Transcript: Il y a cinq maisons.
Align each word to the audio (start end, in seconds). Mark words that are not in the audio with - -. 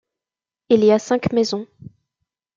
Il 0.69 0.83
y 0.83 0.89
a 0.89 0.97
cinq 0.97 1.31
maisons. 1.31 1.67